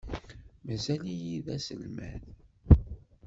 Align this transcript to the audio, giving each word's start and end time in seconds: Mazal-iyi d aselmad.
Mazal-iyi 0.65 1.37
d 1.45 1.47
aselmad. 1.55 2.23